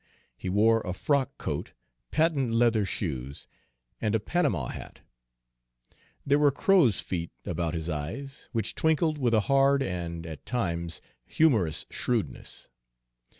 [0.35, 1.73] He wore a frock coat,
[2.09, 3.45] patent leather shoes,
[4.01, 5.01] and a Panama hat.
[6.25, 11.01] There were crow's feet about his eyes, which twinkled with a hard and, at times,
[11.27, 12.67] humorous shrewdness.